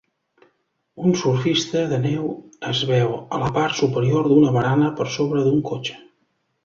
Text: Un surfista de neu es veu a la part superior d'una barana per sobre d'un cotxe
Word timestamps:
Un 1.09 1.17
surfista 1.23 1.83
de 1.91 1.99
neu 2.07 2.25
es 2.71 2.81
veu 2.93 3.13
a 3.37 3.41
la 3.43 3.51
part 3.59 3.79
superior 3.83 4.31
d'una 4.33 4.55
barana 4.57 4.89
per 5.01 5.09
sobre 5.19 5.45
d'un 5.51 5.61
cotxe 5.73 6.01